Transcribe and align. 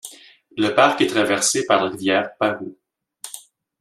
Le 0.57 0.69
parc 0.69 1.01
est 1.01 1.05
traversé 1.11 1.63
par 1.63 1.83
la 1.83 1.91
rivière 1.91 2.35
Paroo. 2.39 2.75